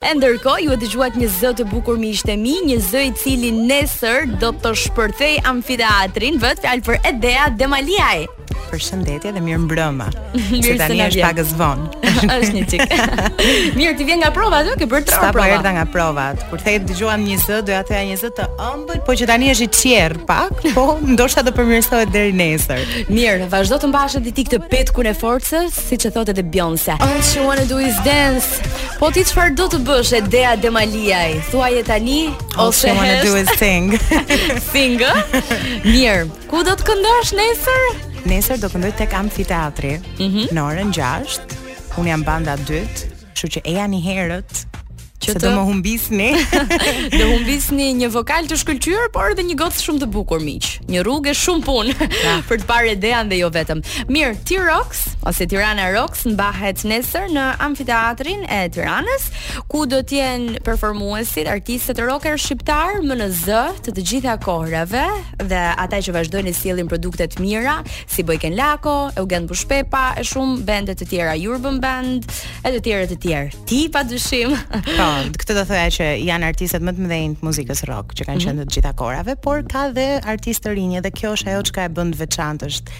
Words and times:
E 0.00 0.10
ndërko, 0.16 0.52
ju 0.64 0.70
e 0.72 0.76
të 0.80 0.86
gjuat 0.94 1.16
një 1.20 1.26
zë 1.34 1.48
të 1.58 1.64
bukur 1.74 1.98
mi 2.00 2.12
mi, 2.44 2.54
një 2.70 2.78
zë 2.86 3.02
i 3.10 3.12
cili 3.20 3.50
nesër 3.58 4.26
do 4.40 4.54
të 4.62 4.72
shpërthej 4.86 5.40
amfiteatrin, 5.54 6.40
vëtë 6.40 6.64
fjalë 6.68 6.86
për 6.88 7.00
edhea 7.12 7.46
dhe 7.60 7.66
maliaj. 7.68 8.14
Përshëndetje 8.70 9.32
dhe 9.34 9.40
mirë 9.42 9.60
mbrëma. 9.64 10.06
Mirë 10.52 10.64
se 10.64 10.74
tani 10.78 11.00
është 11.06 11.22
pak 11.24 11.40
zvon. 11.50 11.86
është 12.36 12.50
një 12.54 12.64
çik. 12.70 12.82
mirë, 13.78 13.94
ti 13.98 14.06
vjen 14.06 14.20
nga 14.22 14.30
provat 14.34 14.68
aty, 14.68 14.76
ke 14.82 14.86
bërë 14.90 15.06
tre 15.08 15.16
provat 15.16 15.28
Sa 15.28 15.34
po 15.34 15.42
erdha 15.44 15.72
nga 15.78 15.86
provat. 15.94 16.44
Kur 16.50 16.60
the 16.62 16.74
një 16.78 17.38
20, 17.40 17.64
doja 17.66 17.80
të 17.88 18.00
një 18.10 18.18
20 18.20 18.34
të 18.40 18.46
ëmbël, 18.68 19.00
po 19.08 19.16
që 19.20 19.28
tani 19.30 19.50
është 19.54 19.66
i 19.68 19.70
çerr 19.80 20.14
pak, 20.28 20.66
po 20.76 20.84
ndoshta 21.14 21.42
do 21.46 21.54
përmirësohet 21.56 22.12
deri 22.14 22.32
nesër. 22.40 22.84
Mirë, 23.10 23.48
vazhdo 23.52 23.80
të 23.82 23.90
mbashë 23.90 24.22
ti 24.38 24.46
të 24.52 24.60
petkun 24.70 25.08
e 25.10 25.14
forcës, 25.18 25.74
siç 25.90 26.06
e 26.06 26.12
thot 26.14 26.30
edhe 26.34 26.44
Beyoncé. 26.46 26.98
All 27.00 27.20
she 27.22 27.42
wanna 27.46 27.64
do 27.66 27.78
is 27.82 27.96
dance. 28.06 28.60
Po 29.00 29.10
ti 29.10 29.24
çfarë 29.26 29.56
do 29.58 29.66
të 29.72 29.80
bësh, 29.86 30.12
Dea 30.30 30.54
Demaliaj? 30.60 31.40
Thuaje 31.50 31.82
tani 31.90 32.20
ose 32.58 32.84
she 32.86 32.96
wanna 32.96 33.18
do 33.24 33.34
is 33.42 33.50
sing. 33.58 33.90
sing. 34.70 35.00
Mirë, 35.84 36.28
ku 36.52 36.62
do 36.66 36.76
të 36.78 36.86
këndosh 36.90 37.34
nesër? 37.38 38.08
Nesër 38.28 38.58
do 38.60 38.68
këndoj 38.68 38.90
tek 39.00 39.14
amfiteatri 39.16 39.92
mm 39.98 40.28
-hmm. 40.30 40.46
Në 40.52 40.64
orën 40.64 40.92
6 40.92 41.38
Unë 41.98 42.06
jam 42.12 42.22
banda 42.26 42.56
2 42.68 42.82
Shë 43.40 43.48
që 43.56 43.60
eja 43.64 43.86
një 43.88 44.00
herët 44.04 44.66
që 45.24 45.34
të 45.40 45.50
më 45.54 45.64
humbisni. 45.68 46.28
Të 47.12 47.24
humbisni 47.32 47.90
një 48.00 48.08
vokal 48.14 48.48
të 48.50 48.56
shkëlqyer, 48.62 49.10
por 49.14 49.34
edhe 49.34 49.44
një 49.50 49.56
gocë 49.60 49.82
shumë 49.84 50.02
të 50.04 50.08
bukur 50.14 50.40
miq. 50.44 50.68
Një 50.90 51.02
rrugë 51.04 51.34
shumë 51.36 51.64
punë 51.66 52.08
për 52.48 52.62
të 52.62 52.66
parë 52.70 52.94
idean 52.96 53.30
dhe 53.30 53.38
jo 53.42 53.50
vetëm. 53.54 53.82
Mirë, 54.12 54.32
T-Rox 54.48 55.04
ose 55.30 55.44
Tirana 55.50 55.90
Rox 55.92 56.22
mbahet 56.32 56.80
nesër 56.88 57.26
në 57.34 57.44
amfiteatrin 57.66 58.46
e 58.48 58.62
Tiranës, 58.72 59.26
ku 59.70 59.82
do 59.90 59.98
të 60.00 60.16
jenë 60.22 60.62
performuesit 60.64 61.50
artistët 61.52 62.00
rocker 62.06 62.40
shqiptar 62.40 63.02
MNZ 63.02 63.76
të 63.84 63.94
të 63.98 64.06
gjitha 64.10 64.38
kohërave 64.40 65.04
dhe 65.50 65.60
ata 65.84 66.00
që 66.08 66.16
vazhdojnë 66.16 66.54
të 66.54 66.56
sjellin 66.60 66.88
produkte 66.90 67.28
të 67.34 67.44
mira 67.44 67.76
si 68.08 68.24
Bojken 68.26 68.56
Lako, 68.56 68.96
Eugen 69.20 69.46
Bushpepa 69.50 70.14
e 70.22 70.24
shumë 70.24 70.64
bende 70.68 70.96
të 70.96 71.10
tjera 71.12 71.36
Urban 71.52 71.76
Band 71.84 72.24
e 72.64 72.72
të 72.72 72.80
tjera 72.86 73.10
të 73.12 73.20
tjerë. 73.22 73.52
Ti 73.68 73.84
padyshim. 73.92 74.56
Po. 74.96 75.09
Këtë 75.40 75.54
do 75.58 75.62
thoya 75.66 75.88
që 75.92 76.06
janë 76.22 76.48
artistët 76.52 76.84
më 76.86 76.92
të 76.94 77.02
mëdhenj 77.04 77.38
të 77.40 77.46
muzikës 77.46 77.80
rock 77.90 78.12
që 78.16 78.26
kanë 78.28 78.36
mhm. 78.36 78.44
qenë 78.44 78.52
mm 78.52 78.62
-hmm. 78.62 78.70
të 78.70 78.76
gjitha 78.76 78.92
kohërave, 79.00 79.34
por 79.46 79.64
ka 79.72 79.82
dhe 79.96 80.04
artistë 80.32 80.68
të 80.70 80.74
rinj 80.78 81.00
dhe 81.06 81.10
kjo 81.18 81.32
është 81.36 81.48
ajo 81.54 81.62
çka 81.70 81.84
e 81.88 81.92
bën 81.96 82.12
të 82.14 82.20
veçantë 82.22 82.66
është 82.70 82.98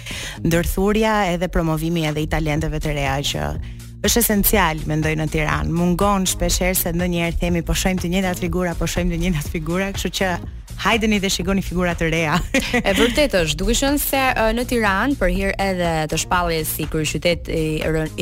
ndërthurja 0.49 1.15
edhe 1.35 1.49
promovimi 1.49 2.07
edhe 2.11 2.23
i 2.23 2.27
talenteve 2.35 2.79
të 2.83 2.95
reja 2.95 3.19
që 3.31 3.45
është 4.09 4.19
esencial 4.23 4.77
mendoj 4.89 5.13
në 5.21 5.27
Tiranë. 5.33 5.71
Mungon 5.77 6.25
shpeshherë 6.27 6.75
se 6.81 6.93
ndonjëherë 6.97 7.39
themi 7.43 7.63
po 7.63 7.75
shojmë 7.77 8.01
të 8.01 8.09
njëjtat 8.15 8.39
figura, 8.41 8.73
po 8.81 8.87
shojmë 8.89 9.13
të 9.13 9.19
njëjtat 9.27 9.49
figura, 9.53 9.91
kështu 9.93 10.09
që 10.17 10.29
hajdeni 10.85 11.19
dhe 11.21 11.29
shikoni 11.33 11.63
figura 11.65 11.93
të 11.97 12.07
reja. 12.13 12.39
e 12.89 12.95
vërtetë 12.97 13.41
është, 13.45 13.59
duke 13.61 13.77
qenë 13.77 14.01
se 14.01 14.21
uh, 14.31 14.51
në 14.57 14.65
Tiranë 14.71 15.17
për 15.21 15.33
hir 15.35 15.53
edhe 15.61 15.91
të 16.11 16.19
shpalljes 16.25 16.73
si 16.79 16.87
qytet 16.91 17.51
i, 17.53 17.65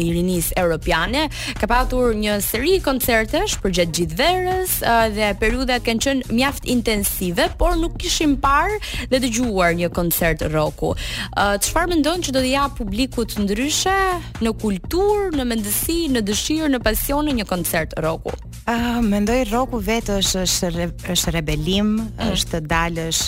i 0.02 0.06
rinisë 0.14 0.56
europiane, 0.62 1.26
ka 1.60 1.68
patur 1.70 2.16
një 2.18 2.38
seri 2.44 2.76
koncertesh 2.84 3.58
për 3.62 3.76
gjithë 3.80 4.18
verës 4.18 4.74
uh, 4.82 5.06
dhe 5.14 5.30
periudhat 5.42 5.86
kanë 5.86 6.04
qenë 6.04 6.32
mjaft 6.34 6.66
intensive, 6.74 7.48
por 7.60 7.78
nuk 7.78 7.98
kishim 8.02 8.36
parë 8.42 8.80
dhe 9.12 9.22
dëgjuar 9.26 9.78
një 9.78 9.92
koncert 9.94 10.42
rocku. 10.52 10.94
Çfarë 11.38 11.88
më 11.90 11.94
mendon 11.96 12.22
që 12.26 12.32
do 12.34 12.42
të 12.44 12.52
jap 12.52 12.74
publikut 12.78 13.36
ndryshe 13.42 13.96
në 14.44 14.52
kulturë, 14.62 15.30
në 15.38 15.46
mendësi, 15.52 16.00
në 16.14 16.24
dëshirë, 16.28 16.72
në 16.74 16.82
pasion 16.86 17.30
një 17.38 17.46
koncert 17.50 17.94
rocku? 18.02 18.34
Ah, 18.68 18.98
mendoj 19.00 19.46
roku 19.48 19.78
vetë 19.80 20.18
është 20.20 20.40
është 20.42 20.86
është 21.14 21.32
rebelim, 21.38 21.94
mm. 22.02 22.32
është 22.34 22.58
dalësh 22.68 23.20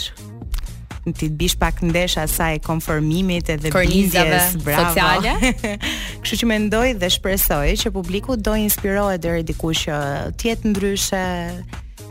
ti 1.11 1.27
të 1.27 1.37
bish 1.41 1.57
pak 1.59 1.81
ndesh 1.83 2.19
asaj 2.21 2.59
konformimit 2.67 3.49
edhe 3.55 3.73
bizjeve 3.73 4.43
sociale. 4.53 5.33
Kështu 6.23 6.43
që 6.43 6.50
mendoj 6.50 6.87
dhe 7.00 7.09
shpresoj 7.17 7.65
që 7.87 7.93
publiku 7.97 8.37
do 8.37 8.53
inspirohet 8.61 9.25
deri 9.25 9.47
diku 9.49 9.73
që 9.81 9.97
të 10.37 10.50
jetë 10.50 10.75
ndryshe, 10.75 11.23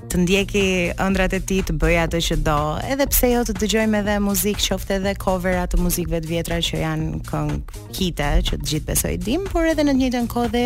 të 0.10 0.18
ndjeki 0.24 0.62
ëndrat 1.06 1.36
e 1.38 1.40
tij 1.46 1.60
të 1.70 1.76
bëj 1.82 1.96
atë 2.08 2.20
që 2.28 2.38
do, 2.46 2.56
edhe 2.94 3.06
pse 3.14 3.30
jo 3.30 3.42
të 3.46 3.54
dëgjojmë 3.62 4.00
edhe 4.02 4.16
muzikë 4.26 4.64
qoftë 4.72 4.96
edhe 4.98 5.14
covera 5.22 5.68
të 5.70 5.80
muzikëve 5.84 6.22
të 6.26 6.32
vjetra 6.32 6.58
që 6.66 6.80
janë 6.82 7.20
këngë 7.28 7.58
hite 8.00 8.30
që 8.50 8.58
të 8.62 8.70
gjithë 8.72 8.88
besoj 8.90 9.14
dim, 9.28 9.46
por 9.54 9.70
edhe 9.70 9.86
në 9.86 9.94
të 9.94 9.98
njëjtën 10.02 10.32
kohë 10.34 10.54
dhe 10.56 10.64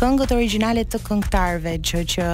këngët 0.00 0.34
origjinale 0.38 0.84
të 0.90 1.02
këngëtarëve, 1.06 1.76
që 1.90 2.02
që 2.14 2.28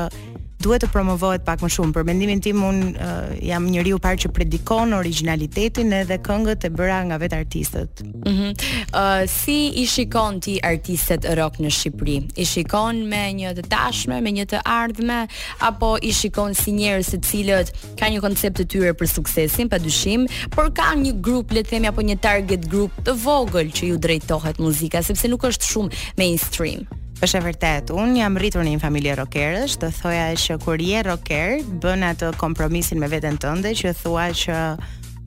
duhet 0.67 0.83
të 0.83 0.91
promovohet 0.91 1.45
pak 1.47 1.63
më 1.63 1.69
shumë. 1.75 1.95
Për 1.95 2.07
mendimin 2.09 2.41
tim 2.43 2.63
un 2.67 2.81
uh, 2.91 3.35
jam 3.45 3.67
njeriu 3.71 3.99
parë 4.03 4.25
që 4.25 4.31
predikon 4.35 4.97
originalitetin 4.97 5.93
edhe 6.01 6.19
këngët 6.27 6.67
e 6.67 6.71
bëra 6.75 6.99
nga 7.11 7.19
vetë 7.23 7.39
artistët. 7.45 8.03
Ëh. 8.03 8.17
Mm 8.27 8.49
uh, 8.49 9.25
si 9.31 9.57
i 9.83 9.85
shikon 9.91 10.41
ti 10.45 10.57
artistët 10.71 11.29
rock 11.39 11.61
në 11.63 11.71
Shqipëri? 11.77 12.17
I 12.43 12.49
shikon 12.49 13.05
me 13.11 13.23
një 13.39 13.53
të 13.61 13.67
tashme, 13.71 14.19
me 14.25 14.33
një 14.39 14.47
të 14.53 14.61
ardhme 14.77 15.21
apo 15.69 15.93
i 16.03 16.11
shikon 16.17 16.57
si 16.59 16.75
njerëz 16.81 17.13
të 17.15 17.21
cilët 17.31 17.71
kanë 18.01 18.17
një 18.17 18.25
koncept 18.25 18.59
të 18.61 18.67
tyre 18.75 18.93
për 18.99 19.11
suksesin, 19.15 19.71
padyshim, 19.73 20.27
por 20.57 20.73
kanë 20.77 21.05
një 21.07 21.15
grup, 21.27 21.55
le 21.55 21.63
të 21.63 21.77
themi 21.77 21.91
apo 21.93 22.05
një 22.09 22.19
target 22.27 22.67
group 22.73 22.95
të 23.07 23.17
vogël 23.25 23.71
që 23.77 23.93
ju 23.93 24.01
drejtohet 24.09 24.61
muzika 24.63 25.05
sepse 25.07 25.31
nuk 25.31 25.47
është 25.53 25.73
shumë 25.73 26.07
mainstream. 26.21 26.85
Është 27.25 27.39
e 27.39 27.45
vërtet, 27.47 27.91
unë 27.97 28.19
jam 28.19 28.35
rritur 28.37 28.65
një 28.67 28.81
familje 28.83 29.15
rockerësh, 29.17 29.79
të 29.81 29.89
thoja 29.99 30.27
që 30.43 30.57
kur 30.67 30.83
je 30.85 31.01
rocker, 31.07 31.55
bën 31.81 32.05
atë 32.11 32.35
kompromisin 32.43 33.01
me 33.01 33.09
veten 33.09 33.39
tënde 33.41 33.73
që 33.81 33.95
thua 34.03 34.27
që 34.37 34.59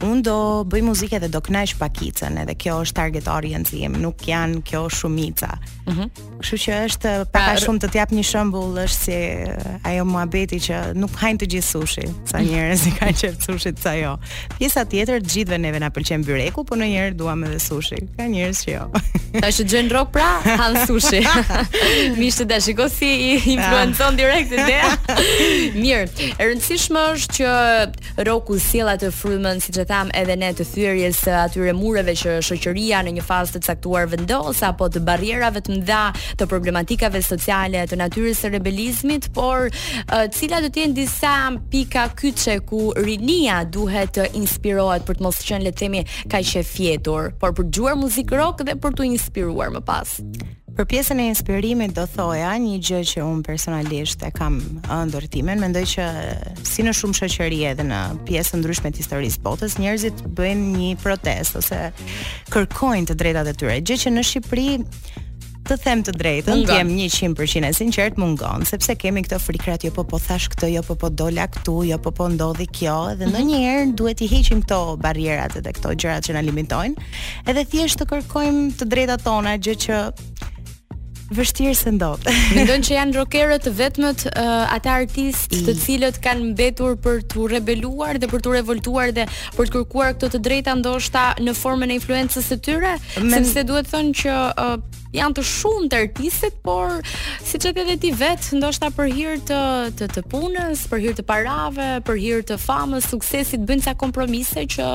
unë 0.08 0.22
do 0.28 0.36
bëj 0.70 0.84
muzike 0.86 1.20
dhe 1.20 1.28
do 1.32 1.42
kënaqsh 1.44 1.76
pakicën, 1.80 2.38
edhe 2.44 2.54
kjo 2.60 2.78
është 2.86 2.96
target 3.00 3.28
audience 3.28 3.76
im, 3.76 3.98
nuk 4.04 4.24
janë 4.28 4.62
kjo 4.68 4.86
shumica. 4.92 5.56
Ëh. 5.90 6.02
Mm 6.04 6.26
Kështu 6.40 6.56
që 6.64 6.76
është 6.88 7.10
pak 7.34 7.46
a 7.52 7.56
shumë 7.60 7.82
të 7.84 7.88
t'jap 7.94 8.12
një 8.16 8.22
shembull 8.24 8.78
është 8.80 9.00
si 9.04 9.16
ajo 9.90 10.06
muhabeti 10.08 10.56
që 10.64 10.78
nuk 10.96 11.18
hajn 11.20 11.42
të 11.42 11.50
gjithë 11.52 11.66
sushi, 11.68 12.06
sa 12.32 12.40
mhm. 12.40 12.46
njerëz 12.48 12.86
i 12.88 12.94
kanë 12.96 13.16
qef 13.20 13.42
sushi 13.44 13.74
sa 13.84 13.92
jo. 14.00 14.14
Pjesa 14.54 14.86
tjetër 14.88 15.20
gjithve 15.28 15.58
neve 15.60 15.82
na 15.84 15.90
pëlqen 15.92 16.24
byreku, 16.24 16.64
por 16.64 16.80
ndonjëherë 16.80 17.18
duam 17.20 17.44
edhe 17.44 17.60
sushi. 17.60 18.00
Ka 18.16 18.30
njerëz 18.32 18.62
që 18.64 18.72
jo. 18.78 18.86
Tash 19.36 19.60
gjën 19.70 19.92
rock 19.92 20.14
pra, 20.16 20.30
han 20.62 20.80
sushi. 20.88 21.20
Mish 22.22 22.40
të 22.40 22.48
dashiko 22.54 22.88
si 22.96 23.12
i 23.12 23.36
influencon 23.58 24.16
direkt 24.22 24.56
idea. 24.56 24.88
Mirë, 25.84 26.08
e 26.40 26.48
rëndësishme 26.54 27.04
është 27.18 27.36
që 27.36 28.30
roku 28.32 28.56
sjell 28.64 28.96
atë 28.96 29.12
frymën 29.20 29.60
siç 29.68 29.84
e 29.84 29.89
tham 29.90 30.10
edhe 30.22 30.36
ne 30.40 30.52
të 30.54 30.66
thyrjes 30.70 31.22
së 31.26 31.34
atyre 31.46 31.74
mureve 31.78 32.14
që 32.20 32.36
shoqëria 32.46 33.02
në 33.06 33.16
një 33.18 33.24
fazë 33.26 33.56
të 33.58 33.62
caktuar 33.66 34.10
vendos 34.12 34.62
apo 34.68 34.88
të 34.94 35.02
barrierave 35.08 35.64
të 35.66 35.74
mëdha, 35.78 36.02
të 36.40 36.48
problematikave 36.52 37.22
sociale 37.26 37.86
të 37.90 38.00
natyrës 38.04 38.44
së 38.46 38.54
rebelizmit, 38.58 39.30
por 39.36 39.70
cila 40.38 40.62
do 40.64 40.70
të 40.70 40.84
jenë 40.84 40.98
disa 41.00 41.34
pika 41.74 42.08
kyçe 42.20 42.60
ku 42.70 42.90
rinia 43.00 43.62
duhet 43.74 44.14
të 44.20 44.30
inspirohet 44.40 45.06
për 45.10 45.20
të 45.20 45.26
mos 45.28 45.42
qenë 45.48 45.68
le 45.68 45.74
të 45.74 45.82
themi 45.86 46.06
kaq 46.30 46.54
e 46.62 46.66
fjetur, 46.76 47.34
por 47.42 47.56
për 47.58 47.66
të 47.70 47.74
dëgjuar 47.74 48.00
muzikë 48.04 48.40
rock 48.42 48.66
dhe 48.68 48.78
për 48.84 48.98
të 49.00 49.10
inspiruar 49.16 49.74
më 49.78 49.82
pas. 49.90 50.18
Për 50.80 50.86
pjesën 50.88 51.20
e 51.20 51.24
inspirimit 51.28 51.92
do 51.92 52.06
thoja 52.08 52.54
një 52.64 52.78
gjë 52.88 53.00
që 53.10 53.24
un 53.28 53.42
personalisht 53.44 54.22
e 54.24 54.30
kam 54.32 54.62
ëndër 54.88 55.26
timen, 55.34 55.60
mendoj 55.60 55.82
që 55.92 56.06
si 56.64 56.86
në 56.88 56.94
shumë 56.96 57.18
shoqëri 57.20 57.58
edhe 57.74 57.84
në 57.84 57.98
pjesë 58.30 58.62
ndryshme 58.62 58.88
të 58.96 59.02
historisë 59.04 59.42
botës, 59.44 59.76
njerëzit 59.84 60.24
bëjnë 60.40 60.70
një 60.78 60.94
protest 61.04 61.60
ose 61.60 61.82
kërkojnë 62.56 63.10
të 63.12 63.18
drejtat 63.20 63.52
e 63.52 63.58
tyre, 63.60 63.76
gjë 63.84 64.00
që 64.06 64.14
në 64.22 64.30
Shqipëri 64.30 64.70
të 65.70 65.78
them 65.84 66.00
të 66.08 66.14
drejtën, 66.18 66.64
të 66.66 66.78
jem 66.80 66.94
100% 66.96 67.68
e 67.68 67.74
sinqert 67.78 68.16
mungon, 68.18 68.64
sepse 68.66 68.96
kemi 68.98 69.22
këto 69.28 69.38
frikrat, 69.44 69.84
jo 69.86 69.92
po 69.94 70.06
po 70.10 70.18
thash 70.18 70.48
këtë, 70.56 70.72
jo 70.78 70.82
po 70.88 70.96
po 71.04 71.12
dola 71.14 71.44
këtu, 71.58 71.76
jo 71.92 72.00
po 72.02 72.14
po 72.18 72.30
ndodhi 72.38 72.66
kjo, 72.80 72.96
edhe 73.18 73.28
mhm. 73.28 73.36
ndonjëherë 73.36 73.92
duhet 74.00 74.24
i 74.26 74.32
heqim 74.32 74.64
këto 74.64 74.80
barrierat 75.04 75.60
dhe 75.60 75.76
këto 75.78 75.92
gjërat 76.00 76.32
që 76.32 76.40
na 76.40 76.46
limitojnë, 76.48 77.12
edhe 77.54 77.66
thjesht 77.70 78.00
të 78.02 78.08
kërkojmë 78.16 78.64
të 78.80 78.88
drejtat 78.96 79.26
tona, 79.28 79.60
gjë 79.62 79.76
që 79.86 80.00
vështirë 81.36 81.74
se 81.78 81.92
ndot. 81.94 82.26
Mendon 82.58 82.84
që 82.86 82.96
janë 82.96 83.16
rockerët 83.18 83.68
vetmët 83.80 84.26
uh, 84.32 84.72
ata 84.74 84.96
artistë 85.04 85.62
të 85.68 85.76
cilët 85.84 86.20
kanë 86.24 86.50
mbetur 86.54 86.96
për 87.04 87.22
të 87.30 87.48
rebeluar 87.54 88.20
dhe 88.22 88.30
për 88.32 88.44
të 88.46 88.54
revoltuar 88.58 89.14
dhe 89.16 89.28
për 89.58 89.68
të 89.68 89.76
kërkuar 89.76 90.16
këto 90.16 90.30
të 90.36 90.42
drejta 90.48 90.76
ndoshta 90.80 91.26
në 91.44 91.54
formën 91.60 91.94
e 91.94 92.00
influencës 92.00 92.50
së 92.54 92.60
tyre, 92.66 92.96
Men... 93.22 93.36
sepse 93.38 93.66
duhet 93.70 93.92
thënë 93.92 94.16
që 94.24 94.38
uh, 94.64 94.76
janë 95.20 95.38
të 95.40 95.46
shumë 95.52 95.92
të 95.94 96.02
artistët, 96.08 96.60
por 96.66 96.98
si 97.46 97.62
që 97.62 97.74
të 97.76 97.86
edhe 97.86 98.00
ti 98.04 98.14
vetë, 98.20 98.58
ndoshta 98.62 98.90
për 98.98 99.14
hirë 99.16 99.40
të, 99.52 99.62
të, 100.02 100.10
të 100.18 100.26
punës, 100.34 100.88
për 100.92 101.06
hirë 101.06 101.20
të 101.22 101.28
parave, 101.30 101.92
për 102.10 102.22
hirë 102.26 102.48
të 102.54 102.60
famës, 102.64 103.10
suksesit, 103.14 103.66
bëndë 103.70 103.90
sa 103.92 103.98
kompromise 104.00 104.66
që 104.78 104.90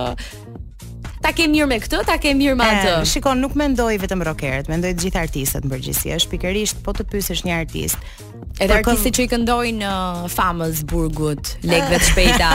ta 1.25 1.33
ke 1.33 1.47
mirë 1.49 1.69
me 1.71 1.77
këtë, 1.81 2.03
ta 2.05 2.19
ke 2.21 2.35
mirë 2.37 2.57
me 2.61 2.67
atë. 2.69 2.91
Shikon, 3.09 3.39
nuk 3.41 3.55
mendoj 3.57 3.95
vetëm 4.03 4.25
rockerët, 4.29 4.67
mendoj 4.69 4.91
të 4.93 5.07
gjithë 5.07 5.21
artistët 5.25 5.65
në 5.65 5.71
përgjithësi. 5.73 6.11
Është 6.21 6.33
pikërisht 6.37 6.83
po 6.85 6.93
të 6.99 7.07
pyesësh 7.09 7.47
një 7.49 7.55
artist. 7.65 8.23
Edhe 8.63 8.77
artisti 8.79 9.11
që 9.17 9.25
i 9.25 9.29
këndojnë 9.33 9.81
në 9.81 9.91
uh, 9.91 10.27
famës 10.31 10.83
burgut, 10.87 11.49
legve 11.67 11.97
të 11.99 12.11
shpejta. 12.11 12.51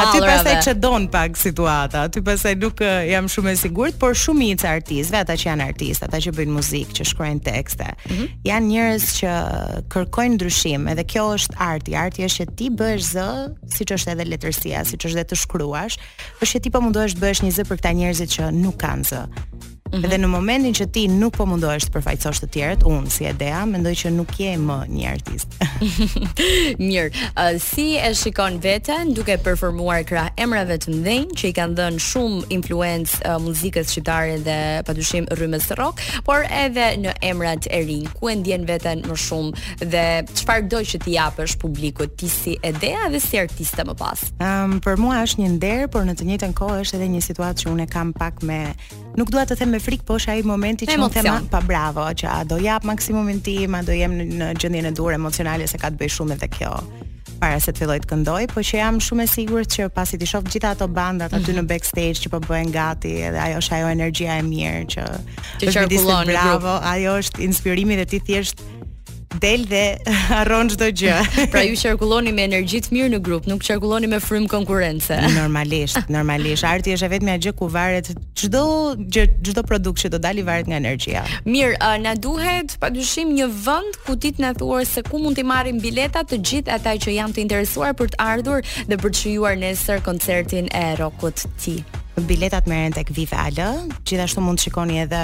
aty 0.00 0.22
pastaj 0.30 0.54
që 0.66 0.72
don 0.82 1.04
pak 1.12 1.36
situata, 1.38 2.06
aty 2.08 2.22
pastaj 2.26 2.56
nuk 2.58 2.80
uh, 2.82 3.04
jam 3.06 3.28
shumë 3.30 3.52
e 3.52 3.60
sigurt, 3.60 3.98
por 4.02 4.16
shumica 4.18 4.72
artistëve, 4.72 5.20
ata 5.20 5.36
që 5.38 5.50
janë 5.50 5.68
artistë, 5.70 6.08
ata 6.08 6.18
që 6.24 6.32
bëjnë 6.40 6.56
muzikë, 6.56 6.96
që 7.02 7.06
shkruajnë 7.12 7.42
tekste, 7.52 7.86
mm 7.86 8.16
-hmm. 8.16 8.26
janë 8.50 8.66
njerëz 8.72 9.04
që 9.20 9.30
kërkojnë 9.94 10.34
ndryshim, 10.40 10.88
edhe 10.94 11.04
kjo 11.04 11.24
është 11.36 11.54
art. 11.68 11.86
Arti 12.06 12.24
është 12.24 12.44
që 12.46 12.56
ti 12.56 12.66
bësh 12.80 13.04
zë, 13.14 13.28
siç 13.78 13.88
është 13.96 14.10
edhe 14.14 14.24
letërsia, 14.32 14.84
siç 14.90 15.02
është 15.06 15.24
të 15.28 15.36
shkruash, 15.42 15.96
është 16.42 16.52
që 16.54 16.60
ti 16.62 16.70
po 16.70 16.80
mundohesh 16.80 17.14
të 17.14 17.20
bësh 17.24 17.42
një 17.44 17.52
zë 17.60 17.64
për 17.70 17.78
njerëzit 17.98 18.30
që 18.38 18.44
nuk 18.60 18.78
kanë 18.82 19.04
zë 19.10 19.22
-hmm. 19.88 20.08
Dhe 20.08 20.18
në 20.20 20.28
momentin 20.30 20.74
që 20.76 20.86
ti 20.92 21.04
nuk 21.12 21.36
po 21.36 21.46
mundohesh 21.48 21.88
të 21.88 21.92
përfaqësosh 21.94 22.42
të 22.42 22.48
tjerët, 22.54 22.84
unë 22.88 23.12
si 23.12 23.26
Edea 23.28 23.62
mendoj 23.68 23.94
që 24.02 24.12
nuk 24.14 24.32
je 24.38 24.54
më 24.60 24.78
një 24.92 25.06
artist. 25.10 25.56
Mirë, 26.80 27.28
uh, 27.30 27.60
si 27.62 27.88
e 28.00 28.10
shikon 28.18 28.58
veten 28.64 29.14
duke 29.16 29.38
performuar 29.44 30.04
krah 30.08 30.30
emrave 30.40 30.78
të 30.82 30.94
mëdhenj 30.94 31.32
që 31.38 31.50
i 31.52 31.56
kanë 31.56 31.78
dhënë 31.80 32.02
shumë 32.08 32.40
influencë 32.58 33.20
uh, 33.24 33.38
muzikës 33.46 33.92
shqiptare 33.94 34.38
dhe 34.46 34.58
padyshim 34.88 35.28
rrymës 35.38 35.70
rock, 35.80 36.02
por 36.28 36.46
edhe 36.52 36.90
në 37.06 37.14
emrat 37.30 37.68
e 37.72 37.82
rinj, 37.88 38.08
ku 38.18 38.30
e 38.32 38.36
ndjen 38.42 38.66
veten 38.68 39.04
më 39.08 39.18
shumë 39.24 39.84
dhe 39.94 40.04
çfarë 40.42 40.68
do 40.72 40.82
që 40.92 41.02
ti 41.04 41.16
japësh 41.16 41.58
publikut 41.62 42.16
ti 42.20 42.28
si 42.32 42.58
Edea 42.64 43.08
dhe 43.12 43.22
si 43.22 43.40
artiste 43.40 43.84
më 43.88 43.96
pas? 43.98 44.26
Um, 44.42 44.78
për 44.84 44.98
mua 45.00 45.22
është 45.24 45.44
një 45.44 45.52
nder, 45.56 45.84
por 45.92 46.06
në 46.06 46.16
të 46.18 46.28
njëjtën 46.28 46.56
kohë 46.58 46.80
është 46.84 46.98
edhe 46.98 47.10
një 47.14 47.24
situatë 47.30 47.64
që 47.64 47.72
unë 47.74 47.88
kam 47.92 48.12
pak 48.16 48.42
me 48.46 48.60
nuk 49.18 49.30
dua 49.34 49.44
të 49.48 49.56
them 49.58 49.72
me 49.74 49.80
frikë, 49.82 50.04
po 50.06 50.16
është 50.20 50.36
ai 50.36 50.44
momenti 50.46 50.86
që 50.88 50.96
unë 51.00 51.08
them 51.16 51.28
ah, 51.32 51.42
pa 51.50 51.60
bravo, 51.66 52.06
që 52.18 52.30
a 52.30 52.40
do 52.48 52.58
jap 52.62 52.86
maksimumin 52.88 53.42
tim, 53.44 53.74
a 53.78 53.82
do 53.84 53.94
jem 53.98 54.14
në, 54.18 54.52
gjendjen 54.62 54.90
e 54.90 54.94
dur 54.96 55.14
emocionale 55.16 55.66
se 55.70 55.80
ka 55.82 55.90
të 55.92 56.00
bëj 56.02 56.14
shumë 56.18 56.38
edhe 56.38 56.50
kjo 56.58 56.72
para 57.38 57.58
se 57.62 57.70
të 57.70 57.84
filloj 57.84 58.00
të 58.02 58.08
këndoj, 58.10 58.40
po 58.50 58.62
që 58.66 58.78
jam 58.80 58.96
shumë 59.04 59.22
e 59.22 59.28
sigurt 59.30 59.70
që 59.70 59.84
pasi 59.94 60.18
ti 60.18 60.26
shoh 60.26 60.42
gjitha 60.50 60.72
ato 60.74 60.88
bandat 60.90 61.36
aty 61.36 61.52
mhm. 61.52 61.60
në 61.60 61.66
backstage 61.70 62.24
që 62.24 62.32
po 62.32 62.40
bëhen 62.46 62.72
gati, 62.74 63.12
edhe 63.28 63.38
ajo 63.42 63.60
është 63.62 63.76
ajo 63.76 63.92
energjia 63.94 64.38
e 64.40 64.46
mirë 64.46 64.80
që 64.96 65.04
që 65.62 65.74
qarkullon. 65.76 66.32
Bravo, 66.32 66.74
ajo 66.92 67.14
është 67.22 67.46
inspirimi 67.46 67.94
dhe 68.00 68.08
ti 68.10 68.18
thjesht 68.26 68.64
del 69.40 69.64
dhe 69.72 69.82
harron 70.28 70.68
çdo 70.72 70.88
gjë. 71.00 71.16
pra 71.52 71.62
ju 71.66 71.74
qarkulloni 71.82 72.32
me 72.34 72.44
energji 72.46 72.80
të 72.84 72.94
mirë 72.94 73.10
në 73.14 73.20
grup, 73.26 73.46
nuk 73.50 73.62
qarkulloni 73.66 74.10
me 74.10 74.20
frym 74.22 74.46
konkurrence. 74.50 75.16
normalisht, 75.38 76.00
normalisht. 76.12 76.64
Arti 76.68 76.94
është 76.96 77.10
vetëm 77.14 77.32
ajo 77.34 77.44
gjë 77.48 77.56
ku 77.60 77.68
varet 77.72 78.10
çdo 78.38 78.64
gjë, 79.00 79.24
çdo 79.50 79.62
produkt 79.70 80.02
që 80.04 80.10
do 80.14 80.20
dali 80.24 80.44
varet 80.46 80.68
nga 80.70 80.76
energjia. 80.80 81.24
Mirë, 81.46 81.78
uh, 81.80 81.96
na 82.02 82.14
duhet 82.18 82.76
padyshim 82.82 83.32
një 83.38 83.48
vend 83.66 84.00
ku 84.06 84.16
ti 84.18 84.34
na 84.42 84.52
thuar 84.58 84.86
se 84.88 85.02
ku 85.06 85.18
mund 85.22 85.38
të 85.38 85.46
marrim 85.48 85.80
bileta 85.82 86.24
të 86.26 86.38
gjithë 86.50 86.74
ata 86.78 86.96
që 87.06 87.16
janë 87.20 87.36
të 87.38 87.44
interesuar 87.46 87.94
për 87.98 88.14
të 88.14 88.20
ardhur 88.30 88.62
dhe 88.90 88.98
për 88.98 89.12
të 89.14 89.22
shijuar 89.22 89.56
nesër 89.62 90.02
koncertin 90.06 90.68
e 90.74 90.84
Rockut 90.98 91.46
ti 91.62 91.78
biletat 92.26 92.66
merren 92.66 92.90
tek 92.92 93.10
Vive 93.16 93.36
AL. 93.38 93.76
Gjithashtu 94.06 94.40
mund 94.42 94.58
të 94.58 94.66
shikoni 94.68 95.02
edhe 95.04 95.18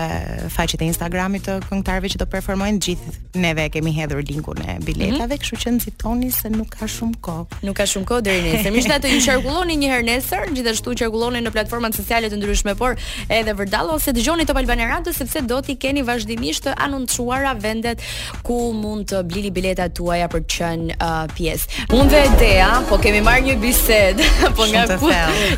faqet 0.53 0.83
e 0.83 0.89
Instagramit 0.91 1.45
të 1.49 1.55
këngëtarëve 1.69 2.11
që 2.15 2.21
do 2.21 2.27
performojnë. 2.31 2.81
Gjithë 2.85 3.41
neve 3.43 3.67
kemi 3.75 3.93
hedhur 3.97 4.23
linkun 4.27 4.59
e 4.63 4.77
biletave, 4.85 5.15
mm 5.27 5.31
-hmm. 5.31 5.41
kështu 5.43 5.57
që 5.65 5.73
nxitoni 5.77 6.31
se 6.33 6.49
nuk 6.51 6.69
ka 6.77 6.87
shumë 6.95 7.17
kohë. 7.23 7.47
Nuk 7.67 7.77
ka 7.77 7.87
shumë 7.93 8.05
kohë 8.09 8.23
deri 8.23 8.43
nesër. 8.53 8.73
Mish 8.73 8.87
të 8.87 9.09
ju 9.09 9.21
qarkulloni 9.27 9.75
një 9.83 9.89
herë 9.93 10.07
nesër, 10.13 10.43
gjithashtu 10.55 10.91
qarkulloni 11.01 11.39
në 11.47 11.51
platformat 11.55 11.95
sociale 12.01 12.27
të 12.33 12.37
ndryshme, 12.37 12.75
por 12.75 12.93
edhe 13.29 13.53
vërdall 13.61 13.89
ose 13.95 14.11
dëgjoni 14.17 14.45
Top 14.47 14.57
Albania 14.57 14.87
Radio 14.95 15.13
sepse 15.13 15.41
do 15.51 15.59
t'i 15.63 15.75
keni 15.83 16.03
vazhdimisht 16.11 16.63
të 16.65 16.71
anoncuara 16.85 17.53
vendet 17.67 17.99
ku 18.47 18.59
mund 18.83 19.05
të 19.11 19.19
blini 19.29 19.51
biletat 19.57 19.95
tuaja 19.95 20.27
për 20.33 20.41
të 20.41 20.51
qenë 20.59 20.87
uh, 20.95 21.27
pjesë. 21.37 21.65
Unë 21.99 22.09
dhe 22.13 22.23
Dea 22.41 22.71
po 22.89 22.95
kemi 23.03 23.21
marrë 23.29 23.45
një 23.49 23.57
bisedë, 23.65 24.23
po 24.57 24.63
nga 24.73 24.83
ku? 25.01 25.09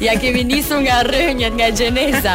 Ja 0.06 0.12
kemi 0.22 0.42
nisur 0.52 0.80
nga 0.86 0.96
rrë 1.08 1.25
shenjat 1.26 1.52
nga 1.58 1.68
xheneza. 1.78 2.34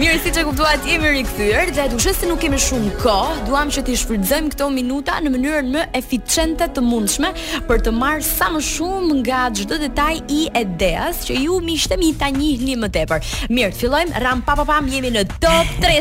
Mirë, 0.00 0.16
siç 0.24 0.38
e 0.40 0.44
kuptuat, 0.46 0.86
jemi 0.88 1.10
rikthyer. 1.18 1.68
Dhe 1.76 1.84
duke 1.92 2.12
se 2.16 2.26
nuk 2.28 2.40
kemi 2.42 2.60
shumë 2.66 2.92
kohë, 3.02 3.34
duam 3.48 3.68
që 3.74 3.82
ti 3.88 3.96
shfrytëzojmë 4.00 4.54
këto 4.54 4.68
minuta 4.72 5.18
në 5.20 5.32
mënyrën 5.34 5.68
më 5.74 5.82
eficiente 6.00 6.70
të 6.72 6.84
mundshme 6.88 7.32
për 7.68 7.84
të 7.86 7.92
marrë 8.00 8.24
sa 8.24 8.48
më 8.54 8.62
shumë 8.70 9.18
nga 9.26 9.42
çdo 9.60 9.80
detaj 9.84 10.14
i 10.22 10.40
ideas 10.62 11.20
që 11.28 11.36
ju 11.42 11.58
miqtë 11.68 12.00
mi 12.00 12.10
ta 12.22 12.30
njihni 12.36 12.78
më 12.80 12.90
tepër. 12.96 13.20
Mirë, 13.52 13.76
fillojmë 13.82 14.24
ram 14.24 14.40
pa 14.48 14.56
pa 14.60 14.64
pam 14.72 14.88
jemi 14.94 15.12
në 15.18 15.26
top 15.44 15.76
3. 15.84 16.00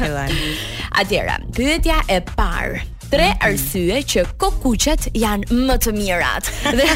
Fillojmë. 0.00 0.56
Atëra, 1.02 1.36
pyetja 1.56 2.00
e 2.16 2.22
parë 2.34 2.93
tre 3.14 3.28
arsye 3.46 4.00
që 4.10 4.22
kokuqet 4.42 5.10
janë 5.18 5.54
më 5.68 5.76
të 5.84 5.92
mirat. 5.94 6.48
Dhe 6.78 6.86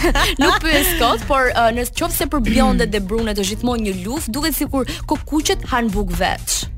nuk 0.43 0.57
pyes 0.65 0.91
kot, 0.99 1.23
por 1.31 1.53
uh, 1.55 1.71
në 1.75 1.87
për 2.33 2.43
blondet 2.49 2.91
dhe 2.93 3.01
brunet 3.07 3.39
është 3.39 3.53
gjithmonë 3.55 3.87
një 3.87 3.93
luftë, 4.05 4.33
duket 4.35 4.57
sikur 4.59 4.91
kokuqet 5.11 5.63
han 5.71 5.89
buk 5.95 6.11
vetë. 6.13 6.73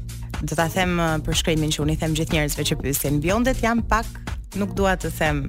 Do 0.44 0.54
ta 0.56 0.68
them 0.72 1.00
uh, 1.00 1.16
për 1.24 1.40
shkrimin 1.40 1.72
që 1.72 1.82
unë 1.86 1.96
i 1.96 2.00
them 2.02 2.16
gjithë 2.18 2.36
njerëzve 2.36 2.68
që 2.68 2.78
pyesin, 2.82 3.20
blondet 3.24 3.64
janë 3.64 3.86
pak 3.92 4.24
nuk 4.60 4.76
dua 4.76 4.98
të 5.00 5.12
them 5.20 5.46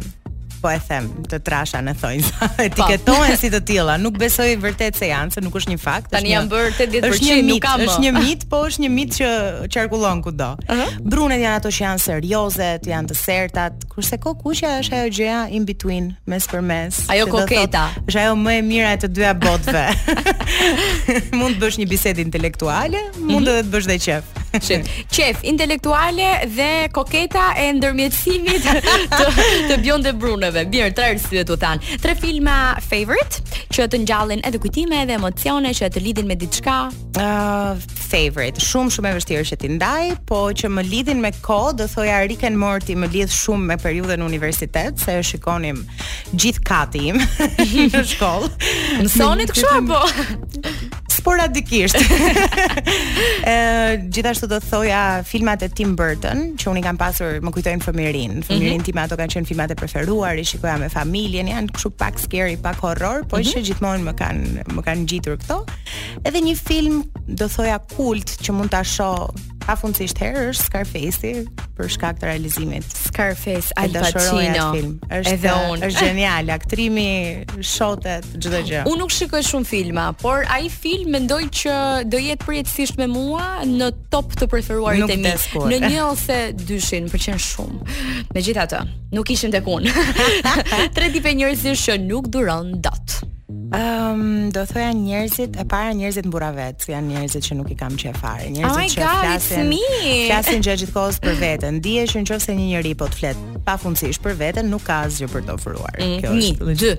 po 0.62 0.69
e 0.69 0.80
them, 0.88 1.08
të 1.30 1.40
trasha 1.48 1.81
në 1.84 1.94
thonjza. 2.00 2.50
Etiketohen 2.68 3.38
si 3.40 3.50
të 3.54 3.62
tilla, 3.68 3.96
nuk 4.02 4.18
besoj 4.22 4.50
vërtet 4.63 5.00
se 5.00 5.10
janë, 5.10 5.34
se 5.36 5.44
nuk 5.44 5.56
është 5.60 5.74
një 5.74 5.80
fakt. 5.81 6.12
Tani 6.13 6.31
janë 6.36 6.52
bër 6.52 6.68
80% 6.72 7.10
është 7.10 7.30
një 7.30 7.38
mit, 7.40 7.50
nuk 7.50 7.62
kam. 7.66 7.84
Është 7.86 8.04
një 8.06 8.12
mit, 8.19 8.46
po 8.52 8.62
është 8.69 8.86
një 8.86 8.92
mit 8.96 9.16
që 9.18 9.30
qarkullon 9.74 10.24
kudo. 10.25 10.52
Uh 10.68 10.78
-huh. 10.84 10.94
Brunet 11.13 11.42
janë 11.44 11.58
ato 11.62 11.69
që 11.78 11.81
janë 11.88 12.04
serioze, 12.06 12.69
janë 12.94 13.08
të 13.13 13.18
sertat, 13.25 13.74
kurse 13.94 14.18
kokuqja 14.25 14.69
është 14.81 14.96
ajo 15.00 15.10
gjëja 15.18 15.42
in 15.58 15.63
between, 15.72 16.06
mes 16.31 16.44
për 16.52 16.62
mes. 16.72 16.92
Ajo 17.10 17.25
koketa. 17.28 17.86
është 18.08 18.19
ajo 18.22 18.36
më 18.46 18.54
e 18.60 18.62
mira 18.62 18.90
e 18.94 18.98
të 19.04 19.08
dyja 19.16 19.34
botëve. 19.46 19.86
mund 21.40 21.56
të 21.58 21.66
bësh 21.66 21.78
një 21.81 21.88
bisedë 21.94 22.22
intelektuale, 22.28 23.00
mund 23.19 23.48
mhm. 23.48 23.52
edhe 23.56 23.62
të 23.68 23.72
bësh 23.74 23.88
dhe 23.90 23.98
qef. 24.06 24.24
Qef, 25.09 25.44
intelektuale 25.48 26.48
dhe 26.56 26.88
koketa 26.92 27.53
e 27.56 27.69
ndërmjetësimit 27.77 28.65
të, 29.18 29.27
të 29.69 29.77
Bjond 29.83 30.06
dhe 30.07 30.12
Bruneve. 30.19 30.65
Bir, 30.71 30.89
tre 30.95 31.13
arsye 31.15 31.45
tu 31.48 31.56
than. 31.62 31.80
Tre 32.03 32.15
filma 32.19 32.75
favorite 32.83 33.45
që 33.71 33.88
të 33.94 34.01
ngjallin 34.03 34.44
edhe 34.48 34.59
kujtime 34.59 35.00
edhe 35.06 35.15
emocione 35.15 35.71
që 35.77 35.88
të 35.95 36.03
lidhin 36.03 36.27
me 36.27 36.36
diçka. 36.39 36.80
Uh, 37.15 37.80
favorite. 38.12 38.59
Shumë 38.63 38.92
shumë 38.98 39.12
e 39.12 39.15
vështirë 39.19 39.45
që 39.51 39.57
ti 39.62 39.71
ndaj, 39.77 40.12
po 40.27 40.42
që 40.59 40.69
më 40.75 40.83
lidhin 40.89 41.24
me 41.24 41.31
kohë, 41.48 41.74
do 41.80 41.88
thoya 41.92 42.19
Rick 42.27 42.44
and 42.48 42.59
Morty 42.59 42.98
më 43.00 43.09
lidh 43.15 43.31
shumë 43.36 43.69
me 43.71 43.80
periudhën 43.80 44.24
universitet, 44.25 45.00
se 45.00 45.15
e 45.21 45.24
shikonim 45.31 45.80
gjithë 46.39 46.65
katim 46.68 47.21
në 47.95 48.03
shkollë. 48.15 48.51
Mësonit 49.00 49.55
kështu 49.55 49.74
apo? 49.79 50.03
sporadikisht. 51.22 51.98
Ë 53.44 53.56
gjithashtu 54.13 54.48
do 54.51 54.60
thoja 54.63 55.01
filmat 55.28 55.63
e 55.66 55.70
Tim 55.75 55.96
Burton, 56.00 56.51
që 56.60 56.70
unë 56.72 56.82
i 56.82 56.86
kam 56.86 57.00
pasur, 57.00 57.38
më 57.46 57.54
kujtojnë 57.56 57.86
fëmirin. 57.86 58.36
Fëmirin 58.48 58.80
mm 58.80 58.80
-hmm. 58.80 58.88
tim 58.88 58.98
ato 59.04 59.18
kanë 59.22 59.36
qenë 59.36 59.50
filmat 59.51 59.74
e 59.74 59.78
preferuar, 59.82 60.40
i 60.40 60.46
shikoja 60.51 60.78
me 60.84 60.90
familjen, 60.90 61.48
janë 61.54 61.72
kështu 61.75 61.90
pak 62.01 62.16
scary, 62.24 62.58
pak 62.66 62.78
horror, 62.84 63.18
po 63.30 63.38
mm 63.38 63.44
-hmm. 63.44 63.51
që 63.51 63.58
gjithmonë 63.70 64.04
më 64.10 64.13
kanë 64.22 64.50
më 64.78 64.82
kanë 64.88 65.01
ngjitur 65.06 65.36
këto. 65.42 65.58
Edhe 66.28 66.40
një 66.48 66.56
film 66.68 66.96
do 67.40 67.46
thoja 67.56 67.80
kult 67.98 68.28
që 68.44 68.50
mund 68.58 68.70
ta 68.74 68.82
shoh 68.96 69.22
pafundsisht 69.66 70.18
herë 70.24 70.42
është 70.51 70.66
Scarface 70.70 71.30
për 71.78 71.86
shkak 71.96 72.13
të 72.20 72.25
realizimit 72.30 72.86
Scarface 73.12 73.72
Al 73.75 73.89
Pacino 73.91 74.68
është 75.12 75.34
edhe 75.36 75.53
un 75.72 75.82
është 75.84 76.00
genial 76.06 76.50
aktrimi 76.53 77.10
shotet 77.68 78.27
çdo 78.41 78.62
gjë 78.70 78.84
un 78.88 79.01
nuk 79.03 79.12
shikoj 79.12 79.44
shumë 79.50 79.68
filma 79.70 80.06
por 80.22 80.46
ai 80.53 80.70
film 80.72 81.12
mendoj 81.18 81.41
që 81.62 81.74
do 82.13 82.22
jetë 82.22 82.48
përjetësisht 82.48 83.01
me 83.01 83.10
mua 83.12 83.50
në 83.68 83.91
top 84.13 84.34
të 84.39 84.48
preferuarit 84.53 85.12
e 85.12 85.20
mi 85.25 85.34
në 85.75 85.82
një 85.91 86.06
ose 86.08 86.39
dyshin 86.63 87.12
pëlqen 87.12 87.41
shumë 87.51 88.32
megjithatë 88.38 88.82
nuk 89.18 89.34
ishin 89.36 89.51
tek 89.56 89.68
un 89.75 89.91
tre 90.96 91.12
tipe 91.18 91.36
njerëzish 91.36 91.89
që 91.89 92.00
nuk 92.08 92.32
duron 92.32 92.77
dot 92.82 93.20
Um, 93.74 94.50
do 94.51 94.66
thoya 94.68 94.92
njerëzit, 94.94 95.56
e 95.60 95.66
para 95.66 95.94
njerëzit 95.96 96.25
mbura 96.28 96.50
vet, 96.51 96.84
janë 96.92 97.08
njerëzit 97.13 97.46
që 97.46 97.56
nuk 97.56 97.70
i 97.72 97.78
kam 97.80 97.96
qejf 97.98 98.18
fare, 98.20 98.50
njerëzit 98.51 98.98
oh 99.00 99.00
që 99.00 99.12
flasin. 99.22 99.72
Flasin 100.28 100.66
gjë 100.68 100.75
gjithkohës 100.82 101.22
për 101.24 101.40
veten. 101.40 101.80
Dihet 101.86 102.12
që 102.12 102.25
nëse 102.28 102.58
një 102.60 102.68
njerëz 102.74 102.98
po 103.00 103.08
të 103.08 103.22
flet 103.22 103.46
pafundësisht 103.65 104.22
për 104.24 104.36
veten 104.39 104.70
nuk 104.72 104.84
ka 104.88 105.01
asgjë 105.08 105.27
për 105.32 105.44
të 105.48 105.53
ofruar. 105.56 105.98
Mm. 106.00 106.18
Kjo 106.22 106.34
është 106.34 106.75
dy. 106.82 106.91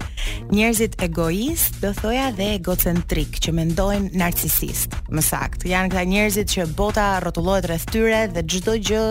Njerëzit 0.54 0.96
egoist 1.04 1.78
do 1.82 1.90
thoja 1.96 2.28
dhe 2.36 2.48
egocentrik 2.58 3.38
që 3.42 3.54
mendojnë 3.56 4.10
narcisist. 4.20 4.96
Më 5.12 5.24
saktë, 5.26 5.70
janë 5.72 5.92
këta 5.92 6.04
njerëzit 6.12 6.52
që 6.54 6.66
bota 6.78 7.06
rrotullohet 7.24 7.66
rreth 7.70 7.86
tyre 7.92 8.22
dhe 8.34 8.44
çdo 8.54 8.76
gjë 8.90 9.04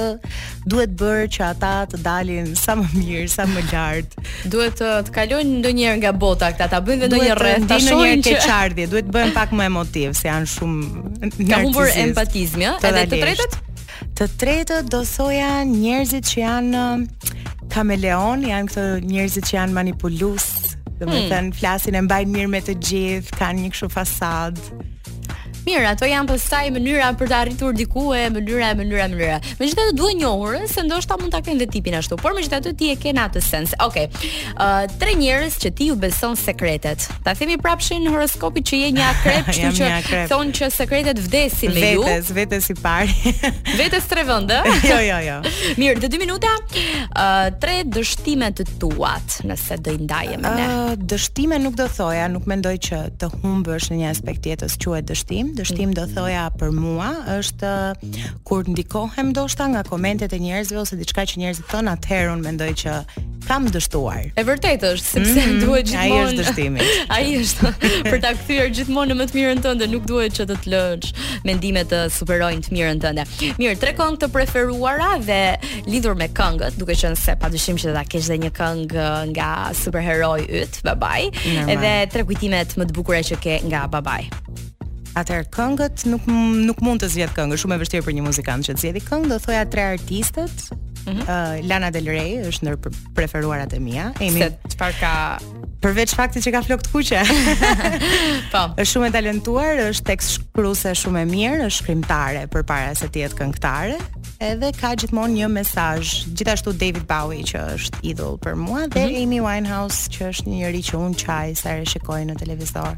duhet 0.71 0.93
bërë 1.01 1.27
që 1.35 1.45
ata 1.49 1.73
të 1.93 2.01
dalin 2.05 2.51
sa 2.59 2.75
më 2.79 2.91
mirë, 2.97 3.25
sa 3.35 3.47
më 3.51 3.65
lart. 3.71 4.15
duhet 4.53 4.77
të, 4.79 4.87
uh, 4.87 5.01
të 5.07 5.11
kalojnë 5.19 5.57
ndonjëherë 5.61 6.01
nga 6.03 6.11
bota 6.13 6.51
këta, 6.53 6.67
ta 6.71 6.79
bëjnë 6.85 7.09
në 7.11 7.21
një 7.25 7.39
rreth, 7.41 7.67
ta 7.69 7.79
shohin 7.83 8.23
që 8.25 8.37
çardhje, 8.45 8.87
duhet 8.93 9.09
të 9.09 9.15
bëjnë 9.17 9.35
pak 9.35 9.51
më 9.57 9.65
emotiv 9.69 10.13
se 10.17 10.27
janë 10.29 10.49
shumë 10.53 10.85
ka 11.51 11.61
humbur 11.63 11.91
empatizmin, 12.05 12.67
ja? 12.69 12.77
edhe 12.91 13.07
të 13.11 13.21
tretët 13.25 13.59
Të 14.17 14.25
tretët 14.37 14.87
do 14.91 15.01
soja 15.05 15.61
njerëzit 15.65 16.25
që 16.29 16.35
janë 16.41 16.77
uh, 16.77 17.40
kameleon, 17.71 18.41
janë 18.43 18.69
këto 18.69 18.81
njerëzit 19.07 19.45
që 19.47 19.55
janë 19.55 19.75
manipulues, 19.77 20.47
domethënë 20.99 21.29
hmm. 21.29 21.51
mm. 21.53 21.57
flasin 21.61 21.97
e 21.97 22.03
mbajnë 22.05 22.33
mirë 22.35 22.51
me 22.57 22.61
të 22.67 22.75
gjithë, 22.87 23.35
kanë 23.39 23.65
një 23.65 23.73
kështu 23.75 23.91
fasad. 23.95 24.59
Mirë, 25.61 25.85
ato 25.91 26.07
janë 26.09 26.29
po 26.31 26.35
sa 26.41 26.63
i 26.65 26.71
mënyra 26.73 27.11
për 27.19 27.29
të 27.29 27.35
arritur 27.37 27.75
diku 27.77 28.07
e 28.17 28.23
mënyra 28.33 28.71
e 28.73 28.75
mënyra 28.79 29.01
e 29.03 29.09
mënyra. 29.11 29.33
Megjithatë 29.59 29.91
duhet 29.97 30.15
njohur 30.17 30.55
se 30.69 30.81
ndoshta 30.87 31.17
mund 31.21 31.35
ta 31.35 31.41
kenë 31.45 31.61
dhe 31.61 31.67
tipin 31.75 31.93
ashtu, 31.99 32.17
por 32.21 32.33
megjithatë 32.33 32.71
ti 32.79 32.87
e 32.89 32.95
ke 32.99 33.11
në 33.13 33.25
atë 33.27 33.43
sens. 33.45 33.75
Okej. 33.85 34.07
Okay. 34.07 34.31
uh, 34.55 34.89
tre 35.01 35.13
njerëz 35.19 35.59
që 35.61 35.71
ti 35.77 35.89
u 35.93 35.97
beson 36.01 36.33
sekretet. 36.39 37.05
Ta 37.27 37.35
themi 37.37 37.59
prapshin 37.61 38.07
horoskopit 38.09 38.71
që 38.71 38.79
je 38.81 38.89
një 38.97 39.03
akrep, 39.11 39.51
kështu 39.51 39.71
që 39.77 39.91
thon 40.31 40.49
që 40.57 40.71
sekretet 40.79 41.21
vdesin 41.27 41.75
me 41.77 41.93
ju. 41.93 42.07
Vetes, 42.07 42.31
vetes 42.39 42.71
i 42.73 42.77
parë. 42.81 43.35
vetes 43.83 44.09
tre 44.09 44.25
vend, 44.31 44.55
jo, 44.89 44.97
jo, 44.97 45.19
jo. 45.29 45.37
Mirë, 45.77 46.01
do 46.01 46.09
2 46.17 46.23
minuta. 46.25 46.55
uh, 46.73 47.51
tre 47.61 47.83
dështime 47.85 48.49
të 48.57 48.65
tuat 48.81 49.37
nëse 49.45 49.77
do 49.85 49.93
i 49.93 50.01
ndajë 50.07 50.41
me 50.41 50.55
ne. 50.57 50.65
Uh, 50.65 50.91
dështime 50.97 51.61
nuk 51.61 51.77
do 51.77 51.85
thoja, 51.85 52.25
nuk 52.33 52.49
mendoj 52.49 52.73
që 52.89 53.05
të 53.21 53.29
humbësh 53.43 53.91
në 53.93 54.01
një 54.01 54.11
aspekt 54.15 54.49
jetës 54.49 54.79
quhet 54.81 55.05
dështim 55.13 55.50
dështim 55.57 55.93
do 55.95 56.05
mhm. 56.05 56.13
thoja 56.15 56.45
për 56.59 56.71
mua 56.75 57.11
është 57.37 57.73
kur 58.47 58.67
ndikohem 58.71 59.31
ndoshta 59.33 59.67
nga 59.73 59.83
komentet 59.87 60.33
e 60.35 60.39
njerëzve 60.39 60.79
ose 60.83 60.99
diçka 60.99 61.25
që 61.31 61.41
njerëzit 61.43 61.67
thon 61.71 61.89
atëherë 61.91 62.31
un 62.37 62.41
mendoj 62.45 62.71
që 62.83 62.95
kam 63.41 63.65
dështuar. 63.73 64.29
E 64.37 64.43
vërtetë 64.47 64.91
është, 64.95 65.07
sepse 65.15 65.39
mm, 65.49 65.55
duhet 65.63 65.87
gjithmonë. 65.89 66.19
Ai 66.19 66.27
është 66.27 66.37
dështimi. 66.39 66.85
Ai 67.15 67.25
është 67.39 67.71
për 68.05 68.21
ta 68.23 68.29
kthyer 68.37 68.69
gjithmonë 68.77 69.09
në 69.11 69.17
më 69.19 69.25
të 69.31 69.37
mirën 69.39 69.63
tënde, 69.65 69.87
nuk 69.91 70.05
duhet 70.07 70.35
që 70.37 70.45
të 70.51 70.57
të 70.61 70.71
lësh 70.71 71.11
mendimet 71.49 71.89
të 71.91 71.99
superojnë 72.19 72.63
të 72.67 72.75
mirën 72.77 73.01
tënde. 73.03 73.25
Mirë, 73.59 73.73
tre 73.81 73.95
këngë 73.97 74.21
të 74.21 74.29
preferuara 74.37 75.09
dhe 75.25 75.41
lidhur 75.89 76.15
me 76.21 76.29
këngët, 76.37 76.77
duke 76.79 76.95
qenë 76.95 77.19
se 77.19 77.35
padyshim 77.41 77.81
që 77.81 77.97
ta 77.97 78.05
kesh 78.07 78.29
dhe 78.31 78.39
një 78.45 78.53
këngë 78.61 78.99
uh, 79.01 79.21
nga 79.33 79.49
superheroi 79.83 80.45
yt, 80.61 80.79
babai, 80.87 81.25
edhe 81.65 81.91
tre 82.13 82.23
kujtimet 82.29 82.77
më 82.79 82.91
të 82.91 82.99
bukura 82.99 83.25
që 83.25 83.41
ke 83.41 83.57
nga 83.71 83.87
babai. 83.91 84.27
Atëherë 85.19 85.47
këngët 85.51 86.03
nuk 86.07 86.27
nuk 86.29 86.79
mund 86.85 87.01
të 87.03 87.09
zgjedh 87.11 87.33
këngë, 87.35 87.57
shumë 87.59 87.75
e 87.75 87.79
vështirë 87.81 88.05
për 88.05 88.13
një 88.17 88.21
muzikant 88.29 88.67
që 88.67 88.75
të 88.77 88.81
zgjedhë 88.85 89.01
këngë. 89.09 89.29
Do 89.33 89.39
thoja 89.43 89.65
tre 89.73 89.87
artistët. 89.95 90.67
Mm 91.01 91.11
-hmm. 91.11 91.23
uh, 91.25 91.67
Lana 91.67 91.89
Del 91.89 92.07
Rey 92.13 92.35
është 92.47 92.61
ndër 92.61 92.75
preferuarat 93.17 93.73
e 93.73 93.79
mia. 93.81 94.11
Emi. 94.23 94.39
Se 94.43 94.51
çfarë 94.75 94.99
ka 95.01 95.13
Përveç 95.81 96.13
faktit 96.13 96.45
që 96.45 96.51
ka 96.53 96.61
flokë 96.61 96.83
të 96.85 96.89
kuqe. 96.93 97.21
po. 98.53 98.61
Është 98.77 98.91
shumë 98.91 99.07
e 99.07 99.11
talentuar, 99.15 99.73
është 99.89 100.05
tekst 100.11 100.29
shkruese 100.35 100.93
shumë 101.01 101.19
e 101.21 101.25
mirë, 101.31 101.65
është 101.67 101.81
shkrimtare 101.81 102.43
përpara 102.53 102.93
se 103.01 103.09
të 103.09 103.23
jetë 103.25 103.35
këngëtare 103.39 103.97
edhe 104.41 104.71
ka 104.73 104.95
gjithmonë 104.97 105.35
një 105.37 105.47
mesazh. 105.53 106.11
Gjithashtu 106.33 106.73
David 106.79 107.03
Bowie 107.09 107.43
që 107.45 107.61
është 107.75 107.99
idol 108.09 108.39
për 108.41 108.55
mua 108.57 108.87
dhe 108.89 109.03
mm 109.03 109.13
-hmm. 109.13 109.23
Amy 109.23 109.39
Winehouse 109.45 110.09
që 110.15 110.27
është 110.31 110.47
një 110.49 110.55
njerëz 110.63 110.85
që 110.89 110.95
un 111.05 111.13
çaj 111.23 111.47
sa 111.61 111.69
e 111.77 111.85
shikoj 111.85 112.21
në 112.31 112.35
televizor. 112.41 112.95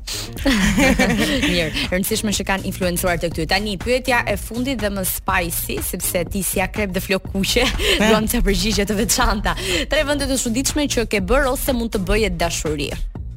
Mirë, 1.49 1.69
rëndësishme 1.91 2.31
që 2.37 2.43
kanë 2.49 2.65
influencuar 2.71 3.17
të 3.19 3.29
këtyre. 3.31 3.49
Tani 3.53 3.77
pyetja 3.77 4.23
e 4.33 4.37
fundit 4.37 4.79
dhe 4.79 4.87
më 4.97 5.03
spicy, 5.15 5.75
sepse 5.91 6.25
ti 6.31 6.43
si 6.43 6.61
akrep 6.61 6.89
dhe 6.95 7.01
kuqe, 7.19 7.65
duam 8.07 8.23
të 8.31 8.37
përgjigje 8.47 8.85
të 8.85 8.93
veçanta. 8.97 9.55
Tre 9.89 10.03
vende 10.07 10.25
të 10.25 10.39
çuditshme 10.43 10.83
që 10.93 11.05
ke 11.11 11.19
bër 11.21 11.43
ose 11.51 11.73
mund 11.73 11.89
të 11.95 11.99
bëje 12.07 12.29
dashuri. 12.37 12.89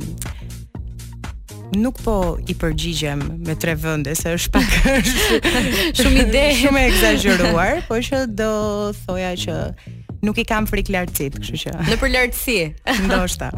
nuk 1.76 2.02
po 2.04 2.38
i 2.48 2.56
përgjigjem 2.58 3.22
me 3.46 3.56
tre 3.60 3.76
vënde, 3.78 4.14
se 4.18 4.34
është 4.38 4.52
pak 4.56 4.76
është 4.96 5.56
shumë 6.02 6.26
ide, 6.26 6.44
shumë 6.64 6.82
e 6.82 6.90
exageruar, 6.90 7.82
po 7.90 8.00
që 8.04 8.24
do 8.40 8.50
thoja 9.06 9.34
që 9.46 9.58
nuk 10.26 10.40
i 10.42 10.44
kam 10.44 10.66
frik 10.68 10.90
lartësit, 10.92 11.38
kështu 11.40 11.60
që. 11.62 11.74
Në 11.92 11.98
për 12.02 12.12
lartësi. 12.12 12.56
Ndoshta. 13.06 13.52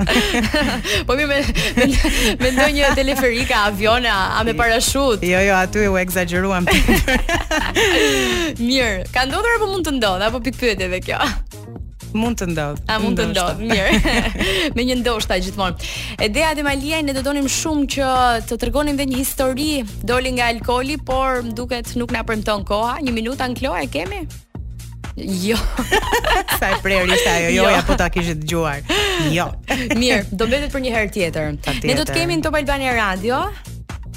po 1.08 1.16
mi 1.18 1.26
me 1.30 1.40
mendoj 2.42 2.58
me 2.60 2.68
një 2.78 2.92
teleferik, 3.00 3.54
avion, 3.64 4.06
a, 4.06 4.18
a 4.40 4.44
me 4.46 4.54
parashut. 4.60 5.26
Jo, 5.26 5.42
jo, 5.48 5.56
aty 5.58 5.88
u 5.90 5.96
ekzagjeruam. 6.02 6.68
Mirë, 8.62 9.08
ka 9.16 9.26
ndodhur 9.26 9.58
apo 9.58 9.72
mund 9.74 9.90
të 9.90 9.96
ndodh 9.98 10.30
apo 10.30 10.44
pikpyetje 10.46 10.92
edhe 10.92 11.02
kjo? 11.08 11.24
mund 12.18 12.38
të 12.42 12.48
ndodh. 12.52 12.82
A 12.92 12.98
mund 13.02 13.18
të 13.20 13.28
ndodh, 13.32 13.62
mirë. 13.70 14.18
me 14.78 14.86
një 14.88 14.98
ndoshta 15.02 15.38
gjithmonë. 15.42 15.90
Edea 16.26 16.54
dhe 16.58 16.66
Malia 16.66 17.02
ne 17.06 17.16
do 17.16 17.24
donim 17.26 17.48
shumë 17.52 17.88
që 17.96 18.12
të 18.50 18.60
tregonin 18.66 19.00
dhe 19.00 19.08
një 19.12 19.20
histori 19.22 19.70
doli 20.08 20.34
nga 20.38 20.50
alkooli, 20.54 20.98
por 21.06 21.42
më 21.48 21.56
duket 21.58 21.94
nuk 22.02 22.14
na 22.16 22.24
premton 22.28 22.66
koha. 22.68 22.98
Një 23.06 23.16
minutë 23.20 23.46
anklo 23.50 23.74
e 23.80 23.88
kemi? 23.92 24.24
Jo. 25.18 25.58
sa 26.60 26.70
e 26.72 26.80
prerë 26.80 27.08
ishte 27.12 27.34
ajo, 27.34 27.50
jo, 27.52 27.66
jo. 27.66 27.74
apo 27.82 27.98
ta 28.00 28.08
kishit 28.14 28.42
dëgjuar. 28.46 28.80
Jo. 29.36 29.50
Mirë, 30.02 30.24
do 30.32 30.48
mbetet 30.50 30.72
për 30.74 30.86
një 30.88 30.94
herë 30.96 31.12
tjetër. 31.18 31.58
tjetër. 31.66 31.92
Ne 31.92 31.98
do 32.00 32.08
të 32.08 32.16
kemi 32.20 32.40
në 32.40 32.46
Top 32.48 32.56
Albania 32.62 32.94
Radio, 32.98 33.44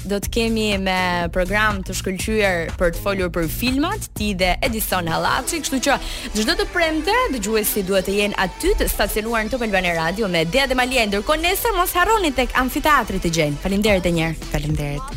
do 0.07 0.19
të 0.21 0.31
kemi 0.35 0.65
me 0.81 0.97
program 1.33 1.81
të 1.85 1.95
shkëlqyer 1.99 2.71
për 2.79 2.93
të 2.95 3.01
folur 3.03 3.31
për 3.33 3.47
filmat, 3.51 4.07
ti 4.17 4.33
dhe 4.37 4.53
Edison 4.65 5.09
Hallaçi, 5.11 5.61
kështu 5.65 5.81
që 5.87 5.97
çdo 6.37 6.57
të 6.59 6.69
premte, 6.73 7.17
dëgjuesi 7.35 7.85
duhet 7.87 8.07
të 8.09 8.17
jenë 8.21 8.39
aty 8.45 8.75
të 8.79 8.89
stacionuar 8.93 9.47
në 9.47 9.55
Top 9.55 9.65
Bane 9.73 9.95
Radio 9.97 10.29
me 10.31 10.45
Dea 10.45 10.69
dhe 10.69 10.77
Malia, 10.77 11.07
ndërkohë 11.09 11.43
nesër 11.47 11.77
mos 11.77 11.95
harroni 11.97 12.33
tek 12.37 12.53
amfiteatri 12.61 13.21
të 13.23 13.33
gjën. 13.39 13.57
Faleminderit 13.65 14.05
edhe 14.05 14.15
një 14.19 14.27
herë. 14.29 14.43
Faleminderit. 14.53 15.13